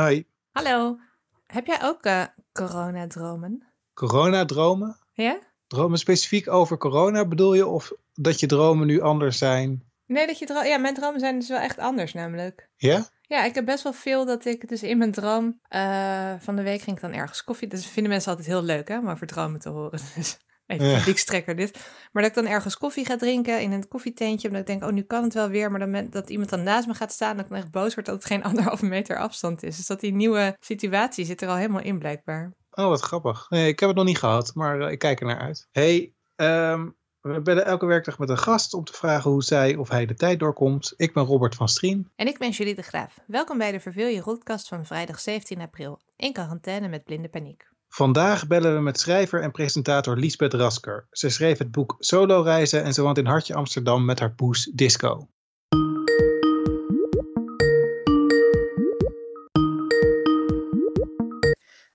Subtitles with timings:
[0.00, 0.22] Hi.
[0.52, 0.98] Hallo.
[1.46, 3.66] Heb jij ook uh, coronadromen?
[3.94, 4.98] Coronadromen?
[5.12, 5.38] Ja?
[5.66, 7.66] Dromen specifiek over corona bedoel je?
[7.66, 9.90] Of dat je dromen nu anders zijn?
[10.06, 10.68] Nee, dat je dromen...
[10.68, 12.70] Ja, mijn dromen zijn dus wel echt anders namelijk.
[12.76, 13.08] Ja?
[13.22, 15.60] Ja, ik heb best wel veel dat ik dus in mijn droom...
[15.70, 17.68] Uh, van de week ging ik dan ergens koffie...
[17.68, 18.98] Dus vinden mensen altijd heel leuk, hè?
[18.98, 20.00] Om over dromen te horen.
[20.16, 21.06] Dus even ja.
[21.06, 21.90] een dit.
[22.12, 24.48] Maar dat ik dan ergens koffie ga drinken in een koffietentje.
[24.48, 25.70] Omdat ik denk, oh, nu kan het wel weer.
[25.70, 27.36] Maar dan dat iemand dan naast me gaat staan.
[27.36, 29.76] Dat ik dan echt boos word dat het geen anderhalve meter afstand is.
[29.76, 32.52] Dus dat die nieuwe situatie zit er al helemaal in blijkbaar.
[32.70, 33.46] Oh, wat grappig.
[33.48, 35.68] Nee, ik heb het nog niet gehad, maar uh, ik kijk er naar uit.
[35.70, 39.88] hey, um, we bellen elke werkdag met een gast om te vragen hoe zij of
[39.88, 40.94] hij de tijd doorkomt.
[40.96, 42.10] Ik ben Robert van Strien.
[42.16, 43.18] En ik ben Julie de Graaf.
[43.26, 46.00] Welkom bij de Verveel je Roodkast van vrijdag 17 april.
[46.16, 47.75] In quarantaine met blinde paniek.
[47.96, 51.06] Vandaag bellen we met schrijver en presentator Liesbeth Rasker.
[51.10, 54.64] Ze schreef het boek Solo Reizen en ze woont in Hartje Amsterdam met haar poes
[54.64, 55.28] Disco.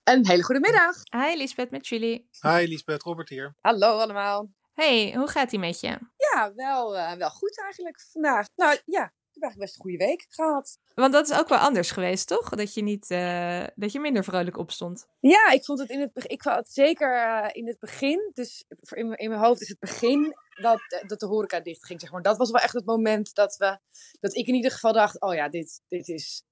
[0.03, 0.95] Een hele goede middag.
[1.11, 2.29] Hi Liesbeth, met Julie.
[2.39, 3.55] Hi Liesbeth, Robert hier.
[3.59, 4.49] Hallo allemaal.
[4.73, 5.97] Hey, hoe gaat ie met je?
[6.17, 8.47] Ja, wel, uh, wel goed eigenlijk vandaag.
[8.55, 10.79] Nou ja, heb eigenlijk best een goede week gehad.
[10.95, 12.49] Want dat is ook wel anders geweest, toch?
[12.49, 15.07] Dat je, niet, uh, dat je minder vrolijk opstond.
[15.19, 18.31] Ja, ik vond het in het, ik vond het zeker uh, in het begin.
[18.33, 22.01] Dus in, mijn, in mijn hoofd is het begin dat, dat de horeca dicht ging,
[22.01, 22.21] zeg maar.
[22.21, 23.79] Dat was wel echt het moment dat, we,
[24.19, 25.21] dat ik in ieder geval dacht...
[25.21, 26.43] Oh ja, dit, dit is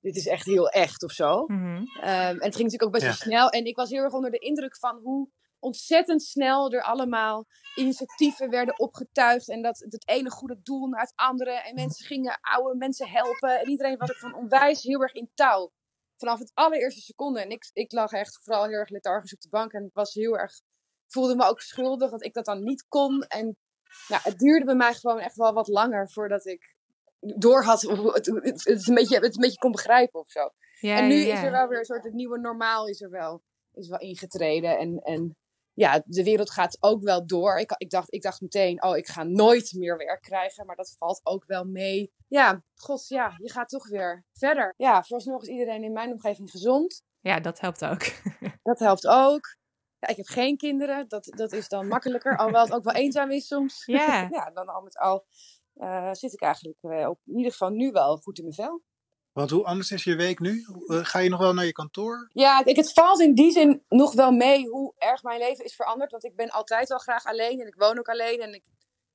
[0.00, 1.44] dit is echt heel echt of zo.
[1.46, 1.76] Mm -hmm.
[1.76, 3.18] um, en het ging natuurlijk ook best wel ja.
[3.18, 3.50] snel.
[3.50, 8.50] En ik was heel erg onder de indruk van hoe ontzettend snel er allemaal initiatieven
[8.50, 9.48] werden opgetuigd.
[9.48, 11.50] En dat het ene goede doel naar het andere.
[11.50, 13.60] En mensen gingen oude mensen helpen.
[13.60, 15.70] En iedereen was er van onwijs heel erg in touw.
[16.16, 17.40] Vanaf het allereerste seconde.
[17.40, 19.72] En ik, ik lag echt vooral heel erg lethargisch op de bank.
[19.72, 20.60] En was heel erg.
[21.06, 23.22] voelde me ook schuldig dat ik dat dan niet kon.
[23.22, 23.56] En
[24.08, 26.76] nou, het duurde bij mij gewoon echt wel wat langer voordat ik
[27.20, 27.82] door had.
[27.82, 30.50] Het, het, het, een beetje, het een beetje kon begrijpen of zo.
[30.80, 31.34] Ja, en nu ja.
[31.34, 34.78] is er wel weer een soort het nieuwe normaal is er wel, is wel ingetreden.
[34.78, 35.36] En, en
[35.78, 37.58] ja, de wereld gaat ook wel door.
[37.58, 40.66] Ik, ik, dacht, ik dacht meteen, oh, ik ga nooit meer werk krijgen.
[40.66, 42.12] Maar dat valt ook wel mee.
[42.28, 44.74] Ja, god, ja, je gaat toch weer verder.
[44.76, 47.02] Ja, vooralsnog is iedereen in mijn omgeving gezond.
[47.20, 48.02] Ja, dat helpt ook.
[48.62, 49.56] dat helpt ook.
[49.98, 51.08] Ja, ik heb geen kinderen.
[51.08, 52.36] Dat, dat is dan makkelijker.
[52.36, 53.84] Alhoewel het ook wel eenzaam is soms.
[53.84, 54.28] Ja.
[54.30, 55.26] ja, dan al met al
[55.74, 58.82] uh, zit ik eigenlijk uh, op, in ieder geval nu wel goed in mijn vel.
[59.38, 60.66] Want hoe anders is je week nu?
[60.86, 62.30] Uh, ga je nog wel naar je kantoor?
[62.32, 65.74] Ja, ik, het valt in die zin nog wel mee hoe erg mijn leven is
[65.74, 66.10] veranderd.
[66.10, 68.64] Want ik ben altijd wel graag alleen en ik woon ook alleen en ik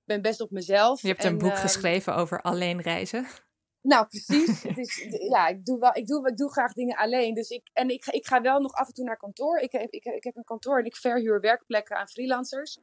[0.05, 1.01] ben best op mezelf.
[1.01, 3.27] Je hebt en, een boek geschreven over alleen reizen.
[3.81, 4.63] Nou, precies.
[4.69, 7.33] het is, ja, ik doe, wel, ik, doe, ik doe graag dingen alleen.
[7.33, 9.57] Dus ik, en ik, ik ga wel nog af en toe naar kantoor.
[9.57, 12.79] Ik, ik, ik, ik heb een kantoor en ik verhuur werkplekken aan freelancers.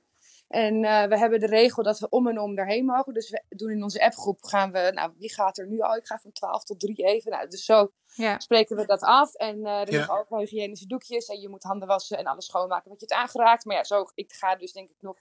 [0.51, 3.15] En uh, we hebben de regel dat we om en om daarheen mogen.
[3.15, 5.97] Dus we doen in onze appgroep gaan we, nou wie gaat er nu al?
[5.97, 7.31] Ik ga van 12 tot 3 even.
[7.31, 8.39] Nou, dus zo ja.
[8.39, 9.35] spreken we dat af.
[9.35, 10.27] En uh, er liggen ja.
[10.29, 11.27] ook hygiënische doekjes.
[11.27, 13.65] En je moet handen wassen en alles schoonmaken wat je het aangeraakt.
[13.65, 15.17] Maar ja, zo, ik ga dus denk ik nog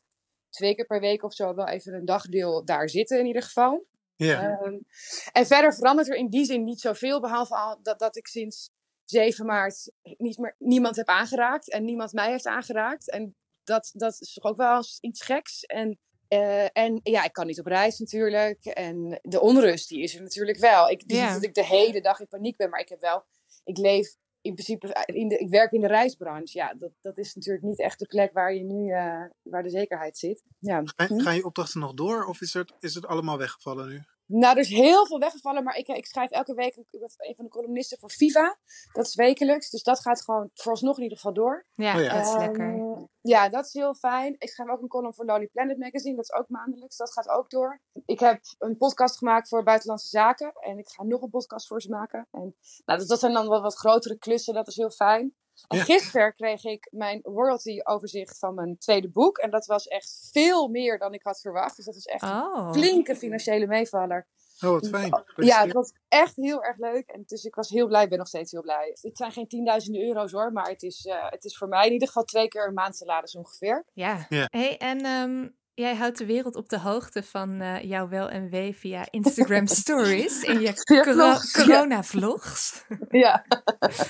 [0.49, 3.85] twee keer per week of zo wel even een dagdeel daar zitten in ieder geval.
[4.15, 4.61] Ja.
[4.61, 4.85] Um,
[5.31, 7.19] en verder verandert er in die zin niet zoveel.
[7.19, 8.69] Behalve al dat, dat ik sinds
[9.05, 11.71] 7 maart niet meer, niemand heb aangeraakt.
[11.71, 13.09] En niemand mij heeft aangeraakt.
[13.09, 13.35] En
[13.69, 15.63] dat, dat is toch ook wel iets geks.
[15.63, 15.99] En,
[16.29, 18.65] uh, en ja, ik kan niet op reis natuurlijk.
[18.65, 20.89] En de onrust, die is er natuurlijk wel.
[20.89, 21.23] Ik, Ja.
[21.23, 23.25] Niet dat ik de hele dag in paniek ben, maar ik heb wel...
[23.63, 25.05] Ik leef in principe...
[25.05, 26.57] In de, ik werk in de reisbranche.
[26.57, 28.89] Ja, dat, dat is natuurlijk niet echt de plek waar je nu...
[28.89, 30.43] Uh, waar de zekerheid zit.
[30.59, 30.81] Ja.
[30.95, 32.25] Gaan, gaan je opdrachten nog door?
[32.25, 34.03] Of is het, is het allemaal weggevallen nu?
[34.31, 37.35] Nou, er is heel veel weggevallen, maar ik, ik schrijf elke week ik ben een
[37.35, 38.57] van de columnisten voor Viva.
[38.93, 41.65] Dat is wekelijks, dus dat gaat gewoon vooralsnog in ieder geval door.
[41.73, 42.13] Ja, Oh ja.
[42.13, 43.07] dat is Ehm, lekker.
[43.21, 44.35] Ja, dat is heel fijn.
[44.37, 47.29] Ik schrijf ook een column voor Lonely Planet Magazine, dat is ook maandelijks, dat gaat
[47.29, 47.81] ook door.
[48.05, 51.81] Ik heb een podcast gemaakt voor Buitenlandse Zaken en ik ga nog een podcast voor
[51.81, 52.27] ze maken.
[52.31, 55.35] En, nou, dat, dat zijn dan wat, wat grotere klussen, dat is heel fijn.
[55.67, 55.83] Ja.
[55.83, 59.37] gisteren kreeg ik mijn royalty-overzicht van mijn tweede boek.
[59.37, 61.75] En dat was echt veel meer dan ik had verwacht.
[61.75, 62.65] Dus dat is echt Oh.
[62.67, 64.27] een flinke financiële meevaller.
[64.61, 65.23] Oh, wat fijn.
[65.35, 67.07] Ja, het was echt heel erg leuk.
[67.09, 68.97] En dus ik was heel blij, ik ben nog steeds heel blij.
[69.01, 71.91] Het zijn geen tienduizenden euro's hoor, maar het is, eh, het is voor mij in
[71.93, 73.85] ieder geval twee keer een maand salaris ongeveer.
[73.93, 74.25] Ja.
[74.29, 74.47] Ja.
[74.49, 75.47] Hey, en ehm,
[75.79, 79.67] jij houdt de wereld op de hoogte van eh, jouw wel en wee via Instagram
[79.83, 82.83] stories in je Ja, coro- corona-vlogs.
[83.25, 83.45] Ja.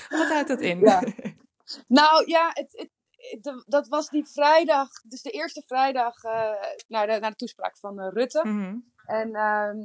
[0.08, 0.80] Wat houdt dat in?
[0.80, 1.02] Ja.
[1.86, 2.90] Nou ja, het, het,
[3.42, 6.52] de- dat was die vrijdag, dus de eerste vrijdag eh
[6.88, 8.40] naar, de, naar de toespraak van eh, Rutte.
[8.44, 8.76] Mhm.
[9.06, 9.76] En ehm,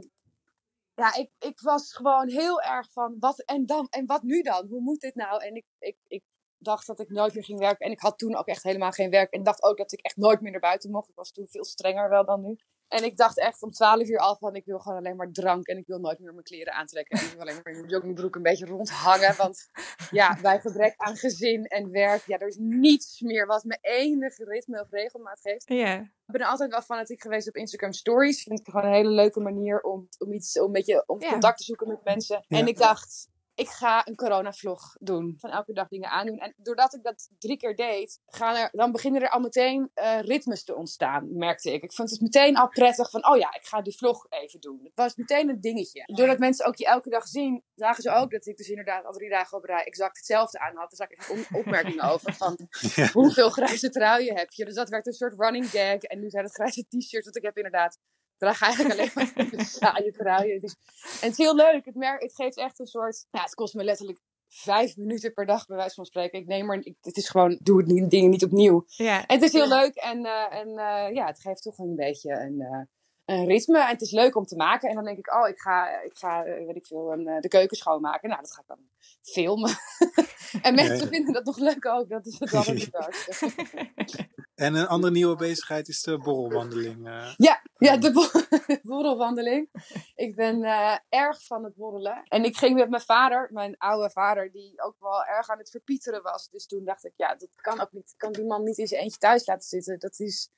[0.95, 3.87] ja, ik, ik was gewoon heel erg van, wat en dan?
[3.89, 4.67] En wat nu dan?
[4.67, 5.43] Hoe moet dit nou?
[5.43, 6.23] En ik, ik, ik
[6.65, 7.85] dacht dat ik nooit meer ging werken.
[7.85, 9.31] En ik had toen ook echt helemaal geen werk.
[9.31, 11.09] En dacht ook dat ik echt nooit meer naar buiten mocht.
[11.09, 12.57] Ik was toen veel strenger wel dan nu.
[12.87, 15.67] En ik dacht echt om 12 uur al van ik wil gewoon alleen maar drank
[15.67, 17.17] en ik wil nooit meer mijn kleren aantrekken.
[17.17, 19.35] En ik wil alleen maar in mijn joggingbroek een beetje rondhangen.
[19.37, 19.69] Want
[20.11, 24.43] ja, bij gebrek aan gezin en werk, ja, er is niets meer wat me enige
[24.43, 25.69] ritme of regelmaat geeft.
[25.69, 25.99] Ja.
[25.99, 28.43] Ik ben altijd wel fanatiek geweest op Instagram Stories.
[28.43, 31.57] Vind ik gewoon een hele leuke manier om, om iets, om een beetje om contact
[31.57, 32.45] te zoeken met mensen.
[32.47, 35.35] En ik dacht, ik ga een coronavlog doen.
[35.37, 36.37] Van elke dag dingen aandoen.
[36.37, 40.19] En doordat ik dat drie keer deed, gaan er, dan beginnen er al meteen eh,
[40.19, 41.83] ritmes te ontstaan, merkte ik.
[41.83, 44.79] Ik vond het meteen al prettig van, oh ja, ik ga die vlog even doen.
[44.83, 46.03] Het was meteen een dingetje.
[46.05, 49.11] Doordat mensen ook je elke dag zien, zagen ze ook dat ik dus inderdaad al
[49.11, 50.91] drie dagen op rij exact hetzelfde aan had.
[50.91, 53.07] Daar zag ik opmerkingen over van, Ja.
[53.11, 54.65] hoeveel grijze truien heb je?
[54.65, 56.01] Dus dat werd een soort running gag.
[56.01, 57.99] En nu zijn het grijze t-shirts, want ik heb inderdaad...
[58.35, 60.53] Ik draag eigenlijk alleen maar saaie truien.
[60.53, 61.85] Het is, en het is heel leuk.
[61.85, 63.25] Het, merk, het geeft echt een soort...
[63.31, 66.39] Ja, het kost me letterlijk vijf minuten per dag, bij wijze van spreken.
[66.39, 66.77] Ik neem maar...
[66.77, 68.83] Ik, het is gewoon, doe het niet, dingen niet opnieuw.
[68.87, 69.25] Ja.
[69.25, 69.95] En het is heel leuk.
[69.95, 72.61] En, eh, en eh, ja, het geeft toch een beetje een...
[72.61, 72.81] eh,
[73.25, 74.89] een ritme en het is leuk om te maken.
[74.89, 77.39] En dan denk ik, oh, ik ga, ik ga eh, weet ik veel, een, eh,
[77.39, 78.29] de keuken schoonmaken.
[78.29, 78.79] Nou, dat ga ik dan
[79.21, 79.71] filmen.
[80.61, 82.09] en mensen vinden dat nog leuk ook.
[82.09, 83.49] Dat is het wel het leukste.
[84.55, 87.07] En een andere nieuwe bezigheid is de borrelwandeling.
[87.07, 87.33] eh.
[87.37, 89.69] Ja, ja de bo- borrelwandeling.
[90.15, 90.63] Ik ben
[91.09, 92.23] erg van het borrelen.
[92.23, 95.69] En ik ging met mijn vader, mijn oude vader, die ook wel erg aan het
[95.69, 96.49] verpieteren was.
[96.49, 98.11] Dus toen dacht ik, ja, dat kan ook niet.
[98.11, 99.99] Ik kan die man niet in zijn eentje thuis laten zitten.
[99.99, 100.49] Dat is,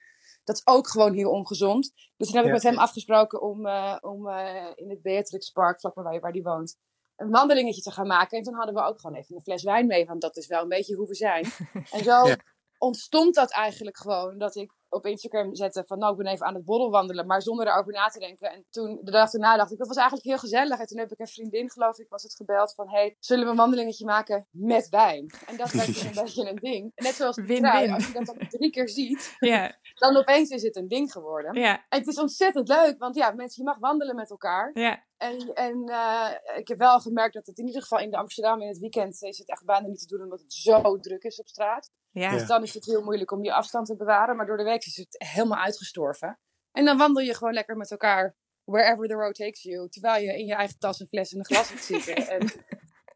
[0.47, 1.91] dat is ook gewoon heel ongezond.
[2.17, 2.51] Dus toen heb ik Ja.
[2.53, 6.43] met hem afgesproken om, eh, om eh, in het Beatrix Park, vlakbij waar, waar die
[6.43, 6.75] woont,
[7.15, 8.37] een wandelingetje te gaan maken.
[8.37, 10.61] En toen hadden we ook gewoon even een fles wijn mee, want dat is wel
[10.61, 11.45] een beetje hoe we zijn.
[11.95, 12.37] En zo Ja.
[12.77, 14.37] ontstond dat eigenlijk gewoon.
[14.37, 17.67] Dat ik op Instagram zette van nou, ik ben even aan het borrelwandelen, maar zonder
[17.67, 18.51] erover na te denken.
[18.51, 20.79] En toen, de dag erna dacht ik, dat was eigenlijk heel gezellig.
[20.79, 23.51] En toen heb ik een vriendin, geloof ik, was het gebeld van hey, zullen we
[23.51, 25.31] een wandelingetje maken met wijn?
[25.47, 26.91] En dat werd dus een beetje een ding.
[26.95, 27.71] En net zoals de Win-win.
[27.71, 29.75] trui, als je dat dan drie keer ziet, Ja.
[29.93, 31.53] dan opeens is het een ding geworden.
[31.53, 34.71] En het is ontzettend leuk, want ja, mensen, je mag wandelen met elkaar.
[34.73, 35.05] Ja.
[35.17, 38.61] En, en eh, ik heb wel gemerkt dat het in ieder geval in de Amsterdam
[38.61, 41.39] in het weekend is het echt bijna niet te doen, omdat het zo druk is
[41.39, 41.91] op straat.
[42.11, 42.31] Ja.
[42.31, 44.35] Dus dan is het heel moeilijk om die afstand te bewaren.
[44.35, 46.39] Maar door de week is het helemaal uitgestorven.
[46.71, 49.89] En dan wandel je gewoon lekker met elkaar wherever the road takes you.
[49.89, 52.15] Terwijl je in je eigen tas een fles en een glas hebt zitten.
[52.27, 52.51] En,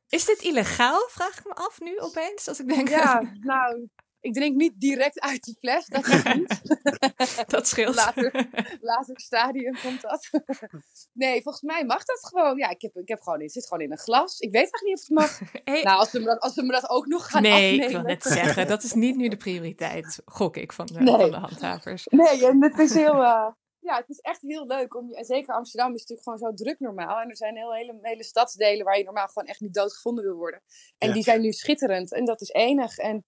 [0.09, 1.07] Is dit illegaal?
[1.09, 2.47] Vraag ik me af nu opeens.
[2.47, 3.89] Als ik denk, ja, nou,
[4.21, 5.85] ik drink niet direct uit die fles.
[5.85, 6.62] Dat is niet.
[7.47, 7.95] dat scheelt.
[7.95, 8.47] Later.
[8.81, 10.29] Later stadium komt dat.
[11.13, 12.57] nee, volgens mij mag dat gewoon.
[12.57, 14.39] Ja, ik heb, ik heb gewoon, het zit gewoon in een glas.
[14.39, 15.50] Ik weet eigenlijk niet of het mag.
[15.73, 17.85] Hey, Nou, als ze me dat, als ze me dat ook nog gaan nee, afnemen.
[17.85, 21.15] ik wil net zeggen, dat is niet nu de prioriteit, gok ik, van de, Nee.
[21.15, 22.07] van de handhavers.
[22.09, 23.13] Nee, en het is heel.
[23.24, 23.47] eh,
[23.79, 24.95] ja, het is echt heel leuk.
[24.95, 27.19] Om, en zeker Amsterdam is natuurlijk gewoon zo druk normaal.
[27.19, 30.35] En er zijn heel, hele, hele stadsdelen waar je normaal gewoon echt niet doodgevonden wil
[30.35, 30.62] worden.
[30.97, 31.13] En Ja.
[31.13, 32.13] die zijn nu schitterend.
[32.13, 32.97] En dat is enig.
[32.97, 33.25] En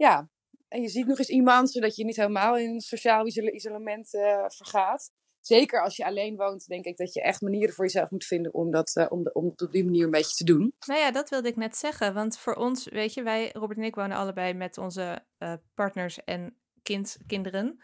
[0.00, 0.28] ja,
[0.68, 4.44] en je ziet nog eens iemand, zodat je niet helemaal in sociaal isole- isolement eh,
[4.48, 5.10] vergaat.
[5.40, 8.54] Zeker als je alleen woont, denk ik dat je echt manieren voor jezelf moet vinden
[8.54, 10.72] om dat, eh, om, de, om het op die manier een beetje te doen.
[10.86, 12.14] Nou ja, dat wilde ik net zeggen.
[12.14, 16.24] Want voor ons, weet je, wij, Robert en ik, wonen allebei met onze eh, partners
[16.24, 17.82] en kind, kinderen.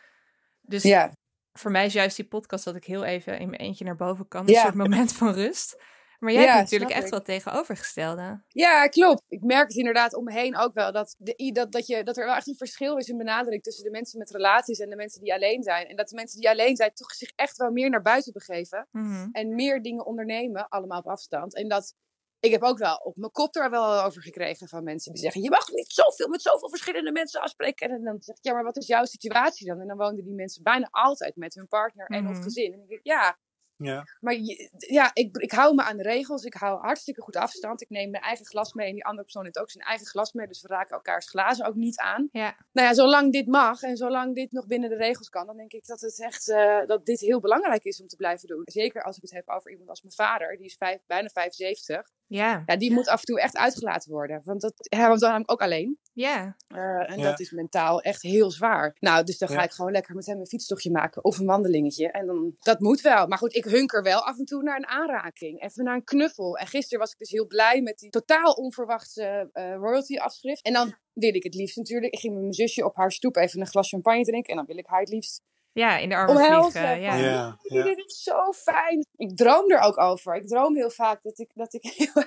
[0.61, 1.13] Dus Ja,
[1.53, 4.29] voor mij is juist die podcast dat ik heel even in mijn eentje naar boven
[4.29, 4.47] kan.
[4.47, 4.63] Een Ja.
[4.63, 5.83] soort moment van rust.
[6.19, 7.11] Maar jij Ja, hebt natuurlijk echt ik.
[7.11, 8.43] wel tegenovergestelde.
[8.49, 9.23] Ja, klopt.
[9.29, 10.93] Ik merk het inderdaad om me heen ook wel.
[10.93, 13.85] Dat, de, dat, dat, je, dat er wel echt een verschil is in benadering tussen
[13.85, 15.87] de mensen met relaties en de mensen die alleen zijn.
[15.87, 18.89] En dat de mensen die alleen zijn toch zich echt wel meer naar buiten begeven.
[18.91, 19.29] Mhm.
[19.33, 21.55] En meer dingen ondernemen, allemaal op afstand.
[21.55, 21.95] En dat,
[22.41, 25.43] ik heb ook wel op mijn kop er wel over gekregen van mensen die zeggen:
[25.43, 27.91] Je mag niet zoveel met zoveel verschillende mensen afspreken.
[27.91, 29.81] En dan zeg ik: Ja, maar wat is jouw situatie dan?
[29.81, 32.43] En dan woonden die mensen bijna altijd met hun partner en of Mhm.
[32.43, 32.73] gezin.
[32.73, 33.39] En ik denk: Ja,
[33.77, 34.05] Ja.
[34.21, 36.45] maar je- ja, ik, ik hou me aan de regels.
[36.45, 37.81] Ik hou hartstikke goed afstand.
[37.83, 40.33] Ik neem mijn eigen glas mee en die andere persoon neemt ook zijn eigen glas
[40.33, 40.47] mee.
[40.47, 42.29] Dus we raken elkaars glazen ook niet aan.
[42.33, 45.57] Ja, Nou ja, zolang dit mag en zolang dit nog binnen de regels kan, dan
[45.57, 48.63] denk ik dat het echt eh, dat dit heel belangrijk is om te blijven doen.
[48.65, 52.09] Zeker als ik het heb over iemand als mijn vader, die is vijf, bijna 75.
[52.29, 54.41] Ja, Ja, die moet af en toe echt uitgelaten worden.
[54.45, 55.99] Want dat, hij woont dan namelijk ook alleen.
[56.13, 56.57] ja.
[56.69, 57.31] Eh, en Ja.
[57.31, 58.97] dat is mentaal echt heel zwaar.
[59.01, 59.63] Nou, dus dan ga Ja.
[59.63, 62.11] ik gewoon lekker met hem een fietstochtje maken of een wandelingetje.
[62.11, 63.27] En dan, dat moet wel.
[63.27, 65.63] Maar goed, ik hunker wel af en toe naar een aanraking.
[65.63, 66.57] Even naar een knuffel.
[66.59, 70.63] En gisteren was ik dus heel blij met die totaal onverwachte eh, royalty afschrift.
[70.65, 72.13] En dan wil ik het liefst natuurlijk.
[72.13, 74.51] Ik ging met mijn zusje op haar stoep even een glas champagne drinken.
[74.51, 75.43] En dan wil ik haar het liefst
[75.79, 76.71] Ja, in de armen omhelzen.
[76.71, 77.01] vliegen.
[77.01, 77.11] Ja.
[77.11, 77.95] Van, Ja, "Oei, ja.
[77.95, 79.07] Dit is zo fijn.
[79.17, 80.35] Ik droom er ook over.
[80.35, 82.23] Ik droom heel vaak dat ik, dat ik heel,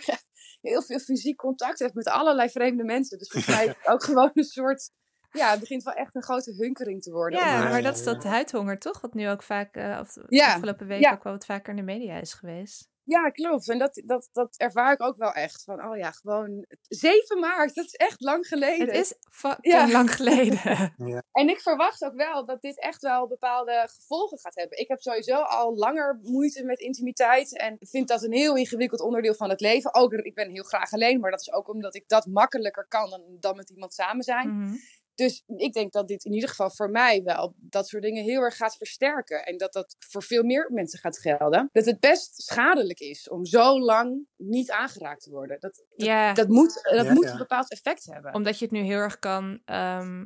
[0.61, 3.17] heel veel fysiek contact heb met allerlei vreemde mensen.
[3.17, 4.91] Dus volgens mij is het ook gewoon een soort...
[5.31, 7.39] Ja, het begint wel echt een grote hunkering te worden.
[7.39, 9.01] Ja, maar dat is dat huidhonger toch?
[9.01, 11.11] Wat nu ook vaak, eh of de Ja, afgelopen week ja.
[11.11, 12.87] ook wel wat vaker in de media is geweest.
[13.09, 13.69] Ja, klopt.
[13.69, 15.63] En dat, dat, dat ervaar ik ook wel echt.
[15.63, 18.87] Van, oh ja, gewoon 7 maart, dat is echt lang geleden.
[18.87, 20.93] Het is fucking lang geleden.
[20.97, 21.23] ja.
[21.31, 24.77] En ik verwacht ook wel dat dit echt wel bepaalde gevolgen gaat hebben.
[24.77, 27.57] Ik heb sowieso al langer moeite met intimiteit.
[27.57, 29.93] En vind dat een heel ingewikkeld onderdeel van het leven.
[29.93, 33.09] Ook, ik ben heel graag alleen, maar dat is ook omdat ik dat makkelijker kan
[33.09, 34.49] dan, dan met iemand samen zijn.
[34.49, 34.75] Mhm.
[35.19, 38.41] Dus ik denk dat dit in ieder geval voor mij wel dat soort dingen heel
[38.41, 39.45] erg gaat versterken.
[39.45, 41.69] En dat dat voor veel meer mensen gaat gelden.
[41.71, 45.59] Dat het best schadelijk is om zo lang niet aangeraakt te worden.
[45.59, 46.33] Dat, dat, Ja.
[46.33, 47.31] dat moet, dat Ja, moet ja.
[47.31, 48.33] een bepaald effect hebben.
[48.33, 50.25] Omdat je het nu heel erg kan, ehm,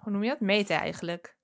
[0.00, 0.40] hoe noem je dat?
[0.40, 1.38] Meten eigenlijk.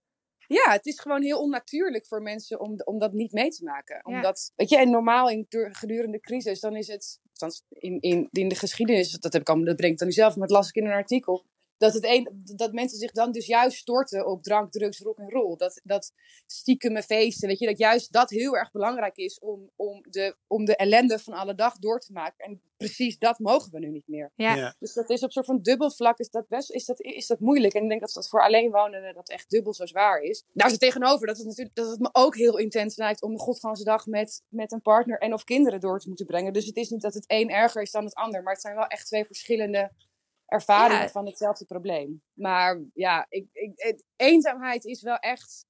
[0.49, 3.97] Ja, het is gewoon heel onnatuurlijk voor mensen om, om dat niet mee te maken.
[3.97, 4.17] Ja.
[4.17, 8.29] Omdat, weet je, en normaal in, door- gedurende crisis, dan is het, althans in, in,
[8.31, 10.57] in de geschiedenis, dat, heb ik allemaal, dat breng ik dan niet zelf, maar dat
[10.57, 11.47] las ik in een artikel.
[11.79, 15.31] Dat, het een, dat mensen zich dan dus juist storten op drank, drugs, rock en
[15.31, 15.57] roll.
[15.57, 16.13] Dat, dat
[16.47, 20.65] stiekeme feesten, weet je, dat juist dat heel erg belangrijk is om, om, de, om
[20.65, 22.45] de ellende van alle dag door te maken.
[22.45, 24.33] En precies dat mogen we nu niet meer.
[24.35, 24.75] Ja, Ja.
[24.79, 27.41] Dus dat is op soort van dubbel vlak is dat best is dat, is dat
[27.41, 27.75] moeilijk.
[27.75, 30.45] En ik denk dat dat voor alleenwonenden dat echt dubbel zo zwaar is.
[30.53, 33.33] Daar is het tegenover dat het natuurlijk dat het me ook heel intens lijkt om
[33.33, 36.53] de godganse dag met, met een partner en of kinderen door te moeten brengen.
[36.53, 38.75] Dus het is niet dat het een erger is dan het ander, maar het zijn
[38.75, 39.91] wel echt twee verschillende
[40.47, 41.09] ervaringen Ja.
[41.09, 42.23] van hetzelfde probleem.
[42.33, 45.67] Maar ja, ik, ik, het- eenzaamheid is wel echt,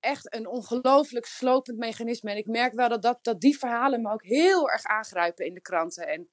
[0.00, 2.30] echt een ongelooflijk slopend mechanisme.
[2.30, 5.54] En ik merk wel dat, dat, dat die verhalen me ook heel erg aangrijpen in
[5.54, 6.06] de kranten.
[6.08, 6.30] En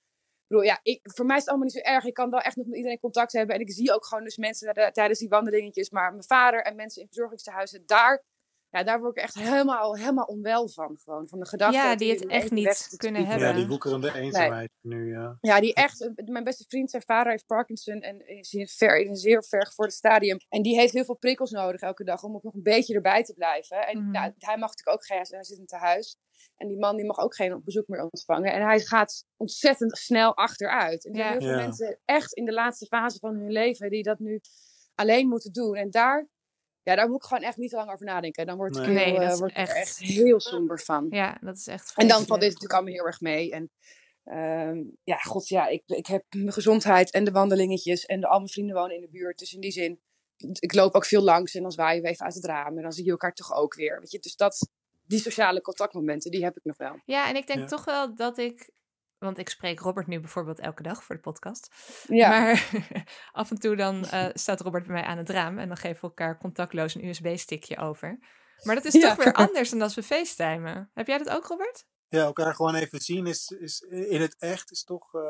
[0.48, 2.04] bedoel, ja, ik, voor mij is het allemaal niet zo erg.
[2.06, 3.56] Ik kan wel echt nog met iedereen contact hebben.
[3.56, 5.90] En ik zie ook gewoon dus mensen eh, tijdens die wandelingetjes.
[5.90, 8.24] Maar mijn vader en mensen in verzorgingstehuizen, daar,
[8.78, 11.00] ja, daar word ik echt helemaal, helemaal onwel van.
[11.04, 11.78] Gewoon, van de gedachte.
[11.78, 13.48] Ja, die het echt niet kunnen hebben.
[13.48, 15.38] Ja, die woekerende eenzaamheid nu, ja.
[15.42, 19.00] Ja, die echt, eh, mijn beste vriend, zijn vader heeft Parkinson en is in, ver,
[19.00, 20.38] in een zeer vergevorderd stadium.
[20.50, 23.24] En die heeft heel veel prikkels nodig elke dag om ook nog een beetje erbij
[23.24, 23.88] te blijven.
[23.88, 24.12] En Mhm.
[24.12, 26.18] nou, hij mag natuurlijk ook geen, hij zit in het huis.
[26.56, 28.54] En die man die mag ook geen bezoek meer ontvangen.
[28.54, 31.06] En hij gaat ontzettend snel achteruit.
[31.06, 31.40] En er zijn Ja.
[31.40, 31.66] heel veel Ja.
[31.66, 34.40] mensen echt in de laatste fase van hun leven die dat nu
[34.96, 35.76] alleen moeten doen.
[35.76, 36.28] En daar,
[36.84, 38.46] ja, daar moet ik gewoon echt niet te lang over nadenken.
[38.46, 38.98] Dan word ik, Nee.
[38.98, 41.08] heel, Nee, dat eh, word ik er echt- echt heel somber van.
[41.10, 43.52] ja, dat is echt En dan valt dit natuurlijk allemaal heel erg mee.
[43.52, 43.72] En
[44.24, 48.38] ehm, ja, god, ja, ik, ik heb mijn gezondheid en de wandelingetjes en de, al
[48.38, 49.40] mijn vrienden wonen in de buurt.
[49.40, 50.00] Dus in die zin,
[50.60, 52.78] ik loop ook veel langs en dan zwaaien we even uit het raam.
[52.78, 54.00] En dan zie je elkaar toch ook weer.
[54.00, 54.20] Weet je?
[54.20, 54.70] Dus dat,
[55.08, 57.02] die sociale contactmomenten, die heb ik nog wel.
[57.06, 57.66] Ja, en ik denk Ja.
[57.66, 58.70] toch wel dat ik...
[59.24, 61.76] Want ik spreek Robert nu bijvoorbeeld elke dag voor de podcast.
[62.08, 62.70] Ja, Maar
[63.32, 65.96] af en toe dan eh, staat Robert bij mij aan het raam en dan geven
[66.02, 68.20] we elkaar contactloos een USB-stickje over.
[68.64, 69.02] Maar dat is Ja.
[69.16, 70.90] toch weer anders dan als we facetimen.
[70.94, 71.86] Heb jij dat ook, Robert?
[72.08, 75.14] Ja, elkaar gewoon even zien is, is in het echt is toch...
[75.14, 75.22] eh,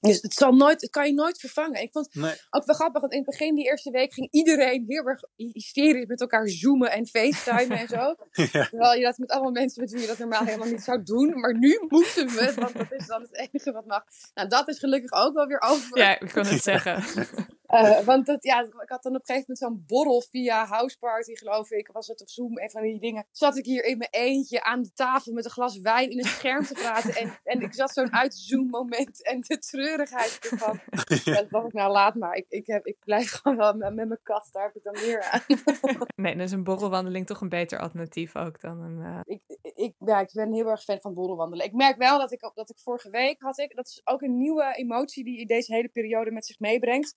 [0.00, 1.82] dus het, zal nooit, het kan je nooit vervangen.
[1.82, 4.84] Ik vond nee, ook wel grappig, want in het begin, die eerste week, ging iedereen
[4.86, 7.96] heel erg hysterisch met elkaar zoomen en facetimen en zo.
[8.52, 11.02] ja, Terwijl je dat met allemaal mensen met wie je dat normaal helemaal niet zou
[11.02, 11.40] doen.
[11.40, 14.04] Maar nu moeten we, want dat is dan het enige wat mag.
[14.34, 15.98] Nou, dat is gelukkig ook wel weer over.
[15.98, 17.04] Ja, ik kon het zeggen.
[17.66, 21.34] Eh, want dat, ja, ik had dan op een gegeven moment zo'n borrel via Houseparty,
[21.34, 21.88] geloof ik.
[21.92, 23.26] Was het op Zoom, een van die dingen.
[23.30, 26.24] Zat ik hier in mijn eentje aan de tafel met een glas wijn in een
[26.24, 27.14] scherm te praten.
[27.14, 30.80] En, en ik zat zo'n uitzoom moment en de treurigheid ervan.
[31.24, 32.34] Ja, dat dacht ik, nou laat maar.
[32.34, 34.92] Ik, ik, heb, ik blijf gewoon wel met, met mijn kat, daar heb ik dan
[34.92, 35.40] meer aan.
[36.16, 39.02] Nee, dan is een borrelwandeling toch een beter alternatief ook dan een...
[39.02, 39.42] eh, ik,
[39.74, 41.66] ik, ja, ik ben heel erg fan van borrelwandelen.
[41.66, 44.36] Ik merk wel dat ik, dat ik vorige week had ik, dat is ook een
[44.38, 47.16] nieuwe emotie die deze hele periode met zich meebrengt.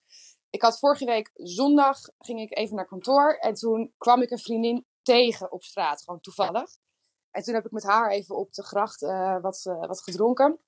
[0.49, 4.39] Ik had vorige week zondag, ging ik even naar kantoor en toen kwam ik een
[4.39, 6.77] vriendin tegen op straat, gewoon toevallig.
[7.31, 10.59] En toen heb ik met haar even op de gracht eh, wat, eh, wat gedronken.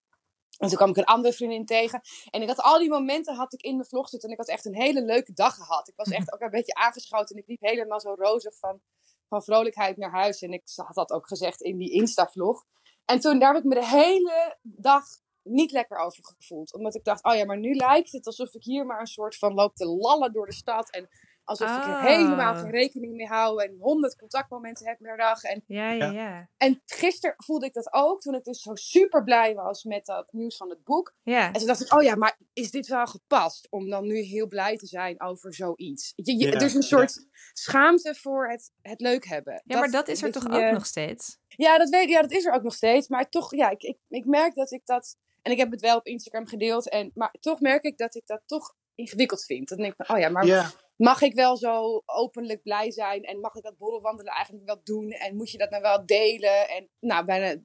[0.57, 2.01] En toen kwam ik een andere vriendin tegen.
[2.29, 4.29] En ik had al die momenten had ik in mijn vlog zitten.
[4.29, 5.87] En ik had echt een hele leuke dag gehad.
[5.87, 7.35] Ik was echt ook een beetje aangeschoten.
[7.35, 8.81] En ik liep helemaal zo rozig van,
[9.27, 10.41] van vrolijkheid naar huis.
[10.41, 12.65] En ik had dat ook gezegd in die Insta-vlog.
[13.05, 15.05] En toen daar heb ik me de hele dag
[15.43, 16.73] niet lekker over gevoeld.
[16.73, 19.37] Omdat ik dacht, oh ja, maar nu lijkt het alsof ik hier maar een soort
[19.37, 20.89] van loop te lallen door de stad.
[20.91, 21.09] En
[21.43, 22.03] alsof ik er Ah.
[22.03, 23.63] helemaal geen rekening mee hou.
[23.63, 25.43] En honderd contactmomenten heb per dag.
[25.43, 26.49] En Ja, ja, Ja.
[26.57, 30.27] en gisteren voelde ik dat ook, toen ik dus zo super blij was met dat
[30.31, 31.13] nieuws van het boek.
[31.23, 34.17] Ja, En toen dacht ik, oh ja, maar is dit wel gepast om dan nu
[34.17, 36.13] heel blij te zijn over zoiets?
[36.15, 39.61] Je, je- Ja, er is een soort schaamte voor het, het leuk hebben.
[39.65, 41.39] ja maar dat is er toch je- ook nog steeds?
[41.47, 43.07] Ja dat, weet, ja, dat is er ook nog steeds.
[43.07, 45.15] Maar toch, ja, ik, ik, ik merk dat ik dat...
[45.41, 46.89] En ik heb het wel op Instagram gedeeld.
[46.89, 49.69] En, maar toch merk ik dat ik dat toch ingewikkeld vind.
[49.69, 53.23] Dan denk ik van, oh ja, maar mag ik wel zo openlijk blij zijn?
[53.23, 55.11] En mag ik dat borrelwandelen eigenlijk wel doen?
[55.11, 56.69] En moet je dat nou wel delen?
[56.69, 57.61] En nou, bijna,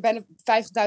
[0.00, 0.26] bijna 50.000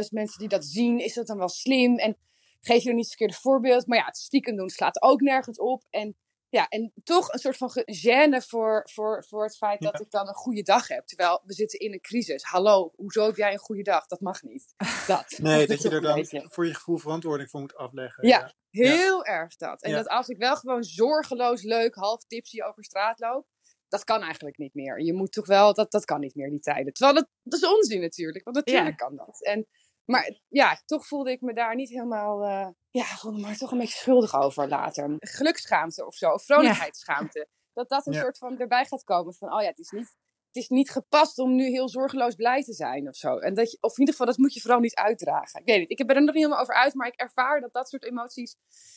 [0.09, 1.97] mensen die dat zien, is dat dan wel slim?
[1.97, 2.17] En
[2.59, 3.87] geef je er niet het verkeerde voorbeeld?
[3.87, 5.83] Maar ja, het stiekem doen slaat ook nergens op.
[5.89, 6.17] En
[6.53, 10.27] ja, en toch een soort van gêne voor, voor, voor het feit dat ik dan
[10.27, 11.05] een goede dag heb.
[11.05, 12.43] Terwijl we zitten in een crisis.
[12.43, 14.05] Hallo, hoezo heb jij een goede dag?
[14.07, 14.73] Dat mag niet.
[15.07, 15.37] Dat.
[15.37, 18.27] nee, dat je er dan voor je gevoel verantwoording voor moet afleggen.
[18.27, 18.91] Ja, ja.
[18.91, 19.81] heel erg dat.
[19.81, 23.47] En dat als ik wel gewoon zorgeloos leuk, half tipsy over straat loop,
[23.87, 25.01] dat kan eigenlijk niet meer.
[25.01, 26.93] Je moet toch wel, dat, dat kan niet meer die tijden.
[26.93, 29.43] Terwijl dat, dat is onzin natuurlijk, want natuurlijk kan dat.
[29.43, 29.67] En
[30.05, 33.77] maar ja, toch voelde ik me daar niet helemaal, uh, ja, voelde me toch een
[33.77, 35.15] beetje schuldig over later.
[35.19, 37.47] Geluksschaamte of zo, of vrolijkheidsschaamte.
[37.73, 40.15] Dat dat een soort van erbij gaat komen van, oh ja, het is niet
[40.53, 43.37] het is niet gepast om nu heel zorgeloos blij te zijn of zo.
[43.37, 45.59] En dat je, of in ieder geval, dat moet je vooral niet uitdragen.
[45.59, 47.73] Ik weet niet, ik ben er nog niet helemaal over uit, maar ik ervaar dat
[47.73, 48.55] dat soort emoties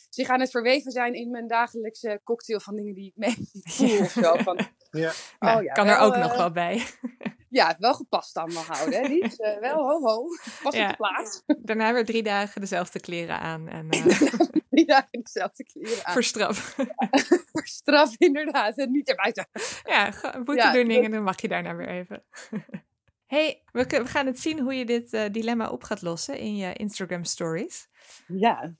[0.09, 3.99] zich aan het verweven zijn in mijn dagelijkse cocktail van dingen die ik mee voel
[3.99, 4.35] of zo.
[4.35, 4.59] Van,
[4.91, 5.11] ja.
[5.39, 6.85] Oh, ja, kan er ook nog eh, wel bij.
[7.49, 9.07] Ja, wel gepast allemaal houden, hè.
[9.07, 10.25] Uh, wel ho ho,
[10.63, 10.83] pas ja.
[10.83, 11.43] op de plaats.
[11.67, 13.67] Daarna weer drie dagen dezelfde kleren aan.
[13.67, 14.21] En, uh...
[14.69, 16.13] drie dagen dezelfde kleren aan.
[16.13, 16.75] Verstraf.
[17.51, 18.77] Verstraf, inderdaad.
[18.77, 19.49] En niet erbuiten.
[19.83, 20.13] Ja,
[20.43, 22.23] boete en dan mag je daarna weer even.
[23.25, 26.55] hey, we, we, gaan het zien hoe je dit uh, dilemma op gaat lossen in
[26.55, 27.87] je Instagram stories.
[28.27, 28.73] Ja,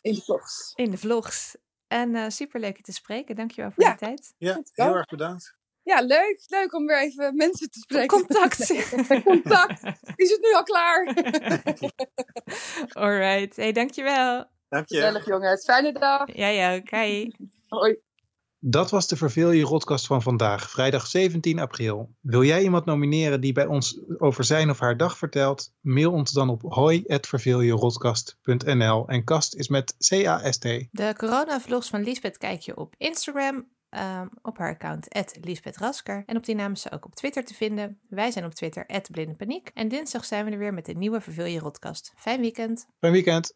[0.00, 0.72] in de vlogs.
[0.74, 1.56] In de vlogs.
[1.90, 3.36] En uh, super leuk je te spreken.
[3.36, 3.90] Dankjewel voor ja.
[3.90, 4.34] je tijd.
[4.38, 5.54] Ja, heel erg bedankt.
[5.82, 6.44] Ja, leuk.
[6.46, 8.08] Leuk om weer even mensen te spreken.
[8.08, 8.66] Contact.
[9.24, 9.82] Contact.
[10.16, 11.04] Is het nu al klaar?
[13.02, 13.56] Alright.
[13.56, 14.44] Hey, dankjewel.
[14.68, 14.94] Dank je.
[14.94, 15.64] Gezellig jongens.
[15.64, 16.36] Fijne dag.
[16.36, 16.80] Ja, ja.
[16.84, 17.34] Hoi.
[17.68, 18.00] Hoi.
[18.62, 22.14] Dat was de Verveel je Rotkast van vandaag, vrijdag 17 april.
[22.20, 25.72] Wil jij iemand nomineren die bij ons over zijn of haar dag vertelt?
[25.80, 30.64] Mail ons dan op hoi.verveeljerotkast.nl en kast is met C-A-S-T.
[30.90, 35.06] De corona-vlogs van Lisbeth kijk je op Instagram, um, op haar account
[35.40, 36.22] Lisbeth Rasker.
[36.26, 37.98] En op die naam is ze ook op Twitter te vinden.
[38.08, 39.70] Wij zijn op Twitter Blinde Paniek.
[39.74, 42.12] En dinsdag zijn we er weer met een nieuwe Verveel je Rotkast.
[42.16, 42.86] Fijn weekend.
[42.98, 43.48] Fijn weekend.